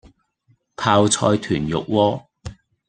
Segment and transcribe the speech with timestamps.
[0.75, 2.25] 泡菜豚肉鍋